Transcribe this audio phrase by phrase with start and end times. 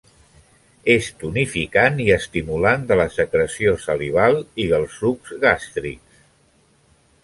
[0.93, 6.23] És tonificant i estimulant de la secreció salival i dels sucs gàstrics.